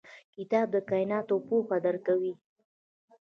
[0.35, 2.33] کتاب د کایناتو پوهه درکوي.